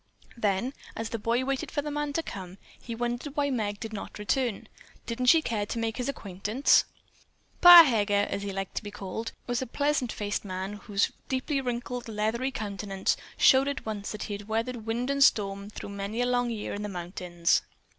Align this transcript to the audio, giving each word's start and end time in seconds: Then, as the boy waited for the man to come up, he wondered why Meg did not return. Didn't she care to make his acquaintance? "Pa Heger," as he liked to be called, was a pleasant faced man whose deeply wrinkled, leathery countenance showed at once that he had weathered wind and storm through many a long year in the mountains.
Then, 0.35 0.73
as 0.95 1.09
the 1.09 1.19
boy 1.19 1.45
waited 1.45 1.69
for 1.69 1.83
the 1.83 1.91
man 1.91 2.11
to 2.13 2.23
come 2.23 2.53
up, 2.53 2.57
he 2.81 2.95
wondered 2.95 3.35
why 3.35 3.51
Meg 3.51 3.79
did 3.79 3.93
not 3.93 4.17
return. 4.17 4.67
Didn't 5.05 5.27
she 5.27 5.43
care 5.43 5.67
to 5.67 5.77
make 5.77 5.97
his 5.97 6.09
acquaintance? 6.09 6.85
"Pa 7.61 7.83
Heger," 7.83 8.25
as 8.27 8.41
he 8.41 8.51
liked 8.51 8.73
to 8.77 8.81
be 8.83 8.89
called, 8.89 9.31
was 9.45 9.61
a 9.61 9.67
pleasant 9.67 10.11
faced 10.11 10.43
man 10.43 10.73
whose 10.73 11.11
deeply 11.29 11.61
wrinkled, 11.61 12.07
leathery 12.07 12.49
countenance 12.49 13.15
showed 13.37 13.67
at 13.67 13.85
once 13.85 14.11
that 14.11 14.23
he 14.23 14.33
had 14.33 14.47
weathered 14.47 14.87
wind 14.87 15.11
and 15.11 15.23
storm 15.23 15.69
through 15.69 15.89
many 15.89 16.19
a 16.21 16.25
long 16.25 16.49
year 16.49 16.73
in 16.73 16.81
the 16.81 16.89
mountains. 16.89 17.61